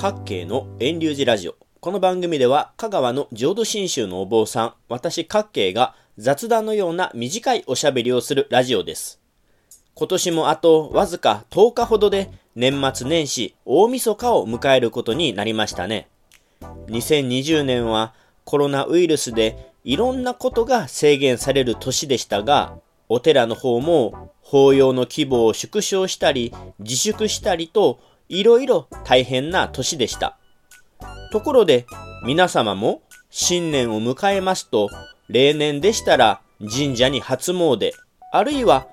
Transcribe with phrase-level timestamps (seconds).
[0.00, 1.56] 各系の遠流寺ラジオ。
[1.80, 9.20] この番組では香川の浄土真宗のお坊さん、私各系が雑談のような短いおしゃべりをするラジオです。
[9.92, 16.08] 今年もあとわずか10日ほどで年末年始大晦日を迎えることになりましたね。
[16.86, 18.14] 2020年は
[18.46, 22.78] コロナウイルスでいろんなことが制限される年でしたが、
[23.10, 30.38] お寺の方も法要の規模を縮小したり自粛したりといろいろ大変な年でした。
[31.32, 31.84] ところで
[32.24, 34.88] 皆様も新年を迎えますと
[35.28, 37.90] 例年でしたら神社に初詣
[38.32, 38.86] あるいは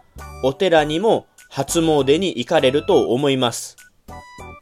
[0.44, 3.78] お寺にも初詣に行かれると思います。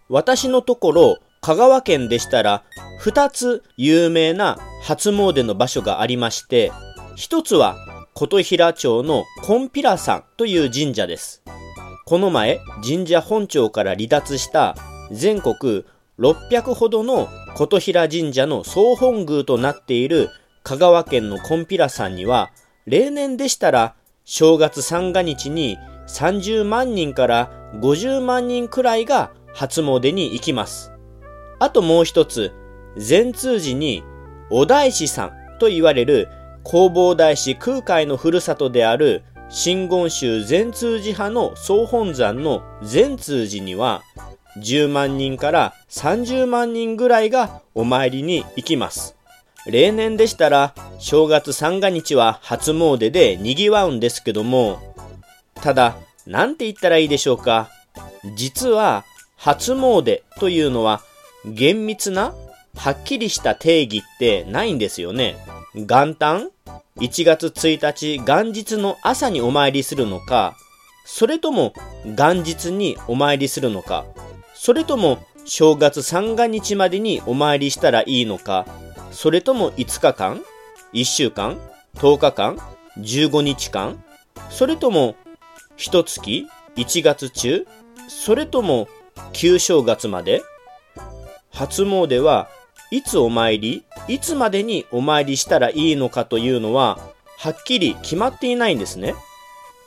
[0.09, 2.63] 私のところ香川県でしたら
[3.01, 6.71] 2つ有名な初詣の場所がありまして
[7.15, 7.75] 一つは
[8.13, 11.41] 琴平町のコンピラさんという神社です。
[12.07, 14.75] この前神社本庁から離脱した
[15.11, 15.85] 全国
[16.19, 20.29] 600ほどの琴平神社の総本宮となっている
[20.61, 22.51] 香川県のコンピラさんには
[22.85, 30.91] 例年でしたら正月三が日に30万人から50万人くらいが初詣に行きます。
[31.57, 32.51] あともう一つ、
[32.97, 34.03] 善通寺に
[34.51, 36.27] お大師さんと言われる
[36.63, 44.03] 弘法大師空海のふるさとである真言宗善通寺派の総本山の善通寺には
[44.57, 49.15] 10万人から30万人ぐらいがお参りに行きます。
[49.65, 54.79] 例年でしたら正月三が日は初詣で賑わうんですけども、
[55.55, 57.69] ただ、なんて言ったらいいでしょうか。
[58.35, 61.01] 実は初詣というのは
[61.45, 62.33] 厳密な
[62.75, 65.37] はっきりした定義ってないんですよね。
[65.75, 66.49] 元旦
[66.99, 70.55] ?1 月1日元日の朝にお参りするのか、
[71.05, 71.73] それとも
[72.05, 74.05] 元日にお参りするのか、
[74.53, 78.65] それとも正月三が日までにお参りしたらいいのか、
[79.11, 80.41] それとも5日間
[80.93, 81.59] ?1 週間
[81.95, 82.57] ?10 日間
[82.97, 84.03] ?15 日間
[84.49, 85.15] それとも
[85.77, 87.67] 一月 ?1 月中
[88.07, 88.87] それとも
[89.33, 90.41] 旧正月まで？
[91.51, 92.49] 初詣は
[92.91, 93.84] いつお参り？
[94.07, 96.99] いつまでにお参りしたらいいのかというのは
[97.37, 99.15] はっきり決まっていないんですね。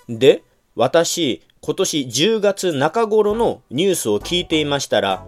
[0.08, 0.42] で、
[0.74, 5.24] 私、今年10月中頃のニュースを聞いていましたら、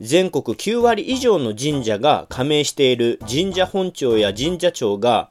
[0.00, 5.28] 全国9割以上の神社が加盟している神社本庁や神社庁が、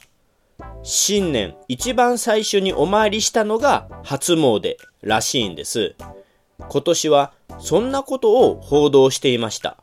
[0.84, 5.96] 新年一番最初にお参りしたのが初詣らしいんです。
[6.70, 9.78] 今年はそんなことを報道していました。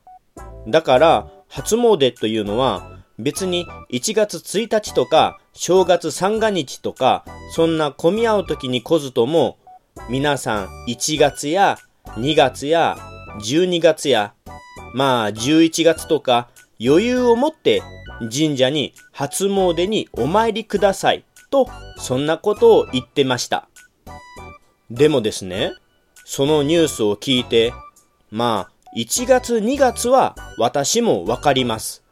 [0.66, 9.56] だから、初詣というのは別に1月1日とか正月三が日とかそんな混み合う時に来ずとも
[10.08, 11.78] 皆さん1月や
[12.16, 12.96] 2月や
[13.40, 14.34] 12月や
[14.94, 16.48] まあ11月とか
[16.84, 17.82] 余裕を持って
[18.20, 23.68] 神社に初詣にお参りくださいとそんなことを言ってました。
[24.90, 25.72] でもですね、
[26.24, 27.72] そのニュースを聞いて
[28.30, 32.03] まあ1月2月は私もわかります。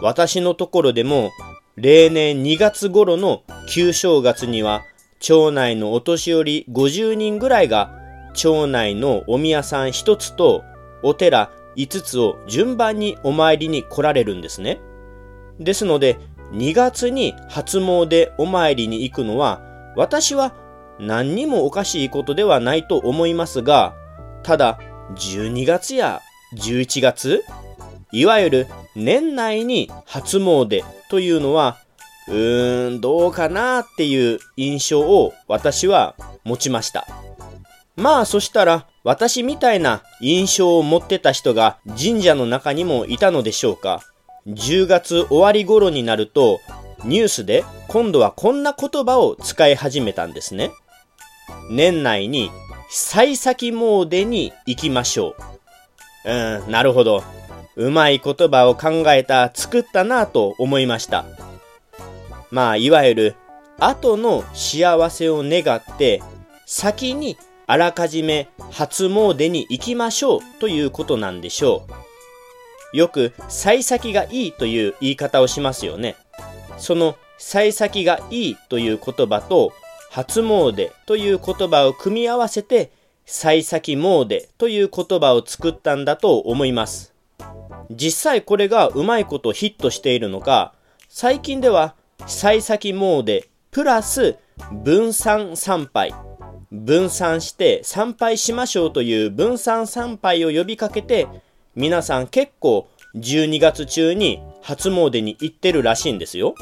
[0.00, 1.30] 私のところでも
[1.76, 4.82] 例年2月頃の旧正月には
[5.18, 7.90] 町内のお年寄り50人ぐらいが
[8.34, 10.62] 町内のお宮さん1つと
[11.02, 14.80] お寺5つを順番にお参りに来られるんですね。
[15.58, 16.18] ですので
[16.52, 19.60] 2月に初詣お参りに行くのは
[19.96, 20.54] 私は
[20.98, 23.94] 何にもおかしいことではないと思いますが
[24.42, 24.78] ただ
[25.14, 26.20] 12月や
[26.54, 27.42] 11月
[28.12, 31.78] いわゆる年内に初詣というのは
[32.28, 37.06] うーんどうかなっていう印象を私は持ちました
[37.96, 44.02] まあそしたら私みたいな印象を持ってた人が神社の中にもいたのでしょうか
[44.46, 46.60] 10月終わり頃になると
[47.04, 50.70] ニュースで今度はこんな言葉を使い始めたんですね
[51.70, 52.50] 年内に
[52.88, 55.34] 幸先詣に行きましょ
[56.24, 56.30] う。
[56.30, 57.22] うん、なるほど。
[57.76, 61.26] うまい言葉を考えた、作ったなぁと思いました。
[62.50, 63.34] まあ、いわゆる、
[63.78, 66.22] 後の幸せを願って、
[66.64, 67.36] 先に
[67.66, 71.86] あらかじめ初詣に行きましょうということなんでしょ
[72.94, 72.96] う。
[72.96, 76.16] よく、幸先がいいという言い方をしますよね。
[76.78, 79.72] その、幸先がいいという言葉と、
[80.10, 82.90] 初詣という言葉を組み合わせて、
[83.26, 87.15] 幸先詣という言葉を作ったんだと思います。
[87.90, 90.72] 実際これがうまいことヒットしているのか、
[91.08, 91.94] 最近では
[92.26, 94.36] 幸先詣プラス
[94.72, 96.14] 分散参拝。
[96.72, 101.28] 分散して参拝しましょうという分散参拝を呼びかけて、
[101.74, 106.54] 皆さん結構12月中に初詣に行ってるらしいんですよ。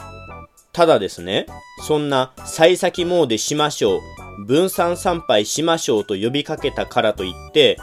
[0.72, 1.46] ただですね、
[1.86, 7.78] そんな幸先詣しましょう、分散参拝しましょうと呼びかけたからといって、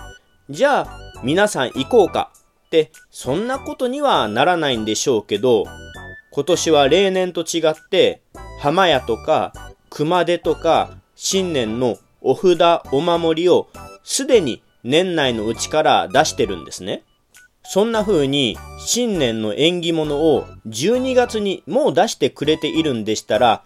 [0.50, 2.32] じゃあ皆さん行こうか
[2.72, 5.66] ってそんなことにはならないんでしょうけど、
[6.32, 8.22] 今年は例年と違って
[8.62, 9.52] 浜屋とか
[9.90, 13.68] 熊手とか新年のお札お守りを
[14.04, 17.04] すでに年内のうちから出してるんですね。
[17.64, 23.64] そんな風に新年の縁起物を12月にもう出してくれているんでしたら、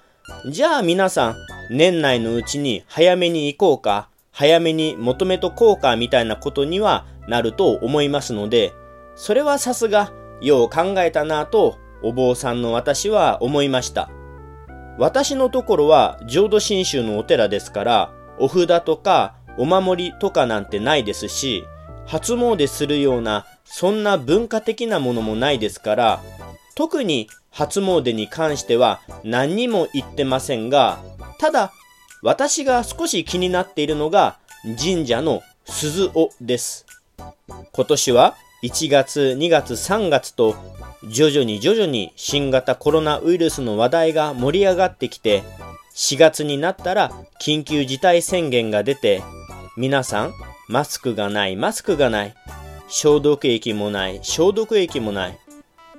[0.49, 1.35] じゃあ皆さん
[1.69, 8.73] 年内のうちに早めに行こうか、早めに求めとこうかみたいなことにはなると思いますので、
[9.15, 14.09] それはさすがよう考えたなぁとお坊さんの私は思いました。
[14.97, 21.65] 私のところは浄土真宗のお寺ですから、お札とかお守りとかなんてないですし、
[22.05, 26.19] 初詣するようなそんな文化的なものもないですから、
[26.75, 30.99] 特に初詣に関しては何にも言ってませんが、
[31.39, 31.71] ただ
[32.21, 34.37] 私が少し気になっているのが
[34.79, 36.85] 神社の鈴尾です。
[37.71, 38.35] 今年は
[38.65, 40.55] 1月、2月、3月と
[41.07, 45.43] 徐々に徐々に新型コロナウイルスの話題が盛り上がってきて
[45.93, 49.21] 4月になったら緊急事態宣言が出て
[49.77, 50.33] 皆さん
[50.67, 52.35] マスクがないマスクがない
[52.87, 55.37] 消毒液もない消毒液もない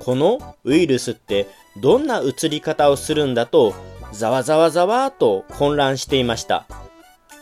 [0.01, 1.47] このウイルスって
[1.81, 3.75] どんな移り方をするんだと
[4.13, 6.67] ざわざわざわと混乱していました。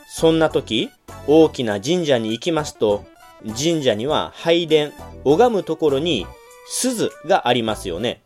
[0.07, 0.91] そんな時
[1.27, 3.03] 大きな神社に行きますと
[3.45, 4.91] 神社には拝殿
[5.25, 6.25] 拝むところに
[6.67, 8.21] 鈴がありますよね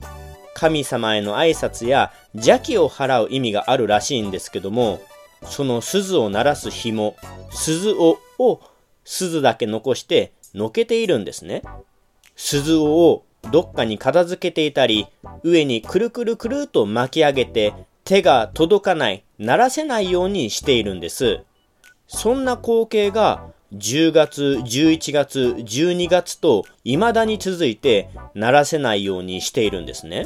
[0.54, 5.02] 神様への挨拶や邪気を払う意味があるらしいんですけども
[5.44, 7.16] その鈴を鳴らす紐
[7.50, 8.62] 鈴をを
[9.04, 11.62] 鈴だけ残してのけているんですね。
[12.36, 15.08] 鈴をどっかに片付けていたり、
[15.44, 17.74] 上にくるくるくると巻き上げて、
[18.04, 21.42] 手が届かない、鳴らせないようにしているんです。
[22.08, 30.26] そんな光景が10月、11月、12月と未だに続いて鳴らせないようにしているんですね。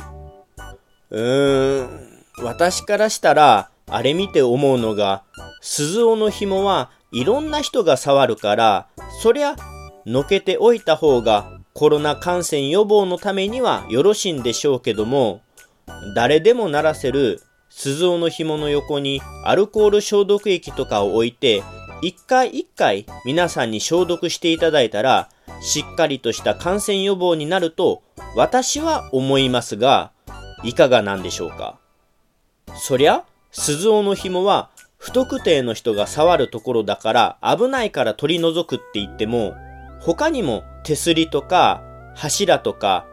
[1.09, 5.23] うーん、私からしたら、あれ見て思うのが、
[5.61, 8.87] 鈴尾の紐はいろんな人が触るから、
[9.21, 9.55] そりゃ
[10.05, 15.41] のけておいた方がコロナ感染予防のためにはよろしいんでしょうけども、
[16.15, 21.63] 誰でも鳴らせる鈴尾の紐の横にアルコール消毒液とかを置いて、
[22.03, 25.29] 一回一回皆さんに消毒していただいたら、
[25.61, 28.03] しっかりとした感染予防になると
[28.35, 30.11] 私は思いますが、
[30.63, 31.79] いかがなんでしょうか？
[32.75, 33.23] そりゃ、
[33.53, 39.55] 鈴尾の紐は不特定の人が触るところだから危ないから取り除くって言っても、
[40.01, 41.81] 他にも手すりとか
[42.15, 43.05] 柱とか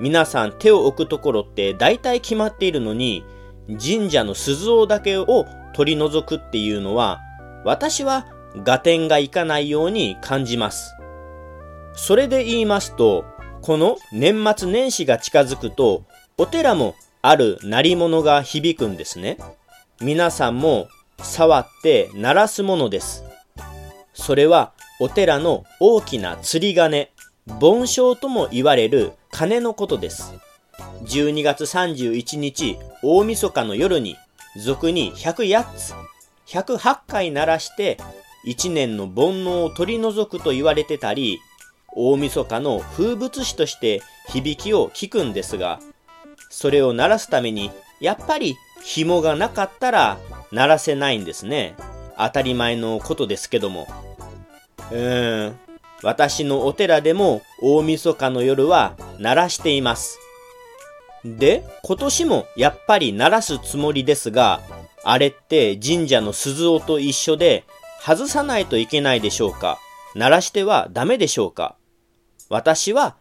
[0.00, 3.24] 皆さん手を置くところって大体決まっているのに
[3.82, 7.22] 神社の鈴尾だけを取り除くっていうのは
[7.64, 8.26] 私は
[8.64, 10.94] 合点がいかないように感じます。
[11.94, 13.24] それで言いますと
[13.62, 16.04] この年末年始が近づくと
[16.36, 19.38] お寺もある鳴り物が響くんですね。
[20.00, 20.88] 皆さんも
[21.22, 23.24] 触って鳴らすものです。
[24.12, 27.10] それはお寺の大きな釣り鐘、
[27.46, 30.34] 盆鐘とも言われる鐘のことです。
[31.04, 34.16] 12月31日大晦日の夜に
[34.56, 35.94] 俗に108つ、
[36.46, 37.98] 108回鳴らして
[38.46, 41.40] 1年の煩悩を取り除くと言われてたり、
[41.96, 45.80] 大晦日の風物詩として響きを聞くんですが、
[46.50, 47.70] それを鳴らすために
[48.00, 50.18] やっぱり紐がなかったら
[50.52, 51.74] 鳴らせないんですね。
[52.16, 53.86] 当たり前のことですけども。
[54.90, 55.58] うーん。
[56.02, 60.18] 私のお寺でも大晦日の夜は鳴らしています。
[61.24, 64.60] で、今年もやっぱり鳴らすつもりですが、
[65.02, 67.64] あれって神社の鈴音と一緒で
[68.06, 69.78] 外さないといけないでしょうか？
[70.14, 71.74] 鳴らしてはダメでしょうか？
[72.50, 73.16] 私は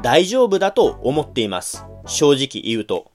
[0.00, 1.84] 大丈夫だと思っています。
[2.06, 3.10] 正直言うと。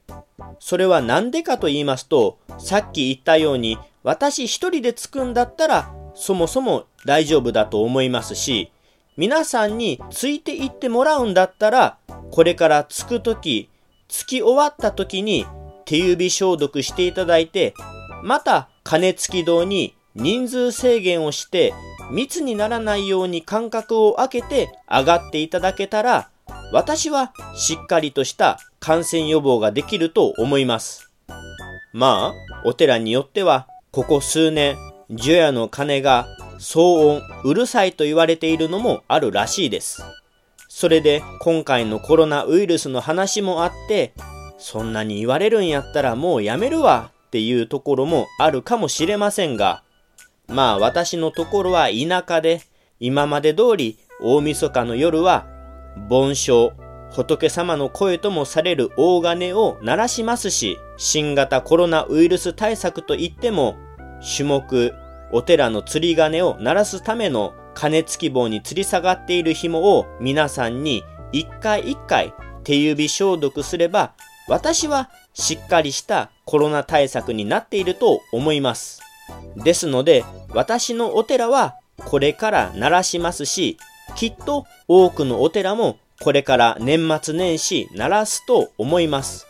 [0.60, 8.70] それは何でかと言いますと、さっき言ったように、私一人でつくんだったら、そもそも大丈夫だと思いますし、
[9.16, 11.98] 皆さんについていってもらうんだったら、
[12.32, 13.70] これからつくとき、
[14.10, 15.46] つき終わったときに
[15.86, 17.74] 手指消毒していただいて、
[18.24, 21.74] また鐘付き堂に人数制限をして
[22.12, 26.30] 密にならないように間隔を空けて上がっていただけたら、
[26.72, 31.10] 私はしっかりとした感染予防ができると思います。
[31.94, 34.78] まあ、お寺によっては、ここ数年、
[35.10, 36.28] 除夜の鐘が
[36.60, 40.04] 騒音、うるさいと言われているのもあるらしいです。
[40.68, 44.14] それで今回のコロナウイルスの話もあって、
[44.58, 49.84] そんなに言われるんやったらもうやめるわっていうところもあるかもしれませんが、
[50.48, 52.62] まあ私のところは田舎で、
[53.00, 55.48] 今まで通り大晦日の夜は、
[56.10, 56.72] 盆鐘、
[57.12, 63.76] 仏様の声ともされる大金を鳴らしますし、新型コロナウイルス対策といっても、
[64.36, 64.94] 種目、
[65.32, 72.34] お寺の釣り鐘を鳴らすための鐘付き棒に吊り下がっている紐を皆さんに一回一回
[72.64, 74.14] 手指消毒すれば、
[74.48, 79.02] 私はしっかりしたコロナ対策になっていると思います。
[79.58, 83.78] ですので、私のお寺はこれから鳴らしますし、
[84.16, 89.48] きっと多くのお寺もこれから年末年始鳴らすと思います。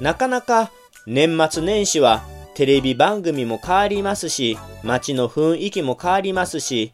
[0.00, 0.70] なかなか
[1.06, 2.22] 年末年始は
[2.54, 6.90] テレビ番組も変わりますし、街の雰囲気も変わりますし、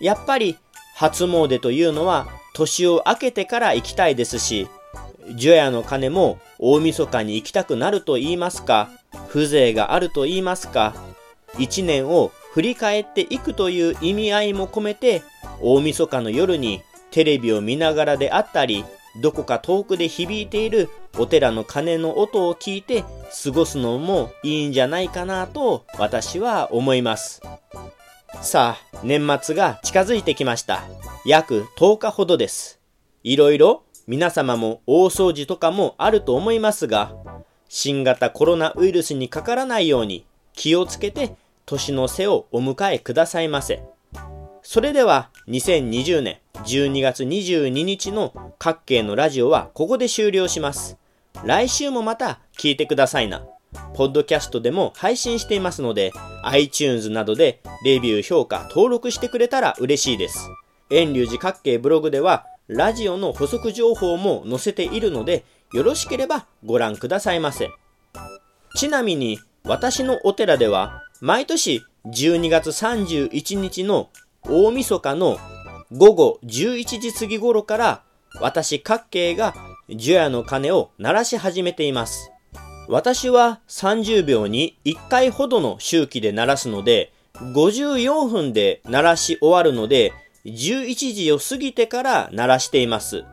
[0.00, 0.56] やっぱり
[0.94, 4.68] 初詣というのは年を明けてから行きたいですし、
[5.34, 8.88] 除夜の鐘も大晦日に行きたくなると言いますか、
[9.28, 10.94] 風情があると言いますか、
[11.58, 15.22] 一年を振り返っていくという意味合いも込めて、
[15.60, 18.84] 大晦日の夜にテレビを見ながらであったり、
[19.20, 23.04] どこか遠くで響いているお寺の鐘の音を聞いて
[23.42, 27.42] 過ごすのもいいんじゃないかなと私は思います。
[28.42, 30.82] さあ、年末が近づいてきました。
[31.24, 32.78] 約10日ほどです。
[33.24, 37.12] いろいろ皆様も大掃除とかもあると思いますが、
[37.68, 40.24] 新型コロナウイルスにかからないように
[40.58, 41.36] 気をつけて
[41.66, 43.80] 年の瀬をお迎えくださいませ。
[44.62, 50.98] それでは2020年12月22日の各系のラジオはここで終了します。
[51.44, 53.46] 来週もまた聞いてくださいな。
[53.94, 56.12] ポッドキャストでも配信していますので、
[56.42, 60.40] iTunes などでレビュー、評価、登録してくれたら嬉しいです。
[60.90, 67.70] 遠隆寺各系ブログでは、ラジオの補足情報も載せているので、よろしければご覧くださいませ。
[68.74, 69.38] ちなみに、
[69.68, 74.08] 私のお寺では、毎年12月31日の
[74.42, 75.36] 大晦日の
[75.92, 78.02] 午後11時過ぎ頃から、
[78.40, 79.54] 私各系が
[79.90, 82.32] 除夜の鐘を鳴らし始めています。
[82.88, 90.14] 私は30秒に1回ほどの周期で鳴らすので、54分で鳴らし終わるので、
[90.46, 93.24] 11時を過ぎてから鳴らしています。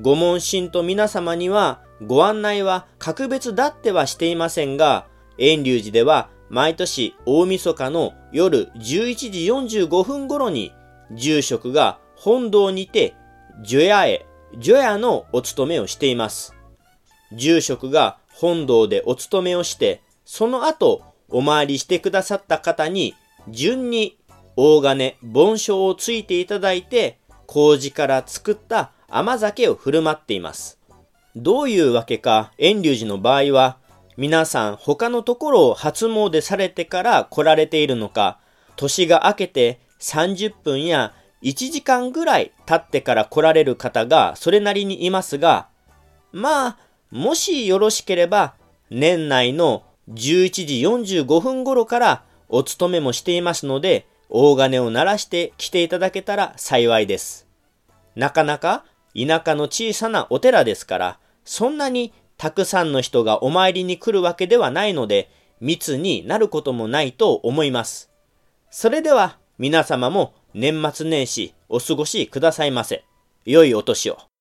[0.00, 5.06] ご問診と皆様にはご案内は格別だってはしていませんが、
[5.38, 10.72] 遠隆寺では毎年大晦日の夜11時45分頃に
[11.12, 13.14] 住職が本堂にて
[13.60, 14.26] 除夜へ、
[14.58, 16.54] 除夜のお勤めをしています。
[17.32, 23.14] 住職が本堂でお勤めをして、その後、お参りしてくださった方に、
[23.48, 24.18] 順に
[24.56, 30.78] 大金、盆鐘をついていただいて、麹から作った甘酒を振る舞っています。
[31.36, 33.78] どういうわけか、遠隆寺の場合は、
[34.16, 38.38] 皆さん他のところを初詣されてから来られているのか、
[38.76, 45.68] 年が明けて30分や1時間ぐらい経ってから来られる方がそれなりにいますが、
[46.32, 46.78] まあ、
[47.10, 48.54] もしよろしければ、
[48.90, 57.46] 年内の11時45分頃からお勤めもしていますので、大金を鳴らして来ていただけたら幸いです。
[58.14, 65.30] なかなか田舎の小さなお寺ですから、そんなにたくさんの人がお参りに来るわけではないので、
[65.60, 68.10] 密になることもないと思います。
[68.68, 73.04] それでは皆様も年末年始お過ごしくださいませ。
[73.44, 74.32] 良いお年を。